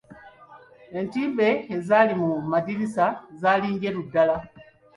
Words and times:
Entimbe 0.97 1.47
ezaali 1.75 2.13
mu 2.21 2.29
madirisa 2.51 3.05
zaali 3.41 3.67
njeru 3.75 4.01
ddala. 4.07 4.37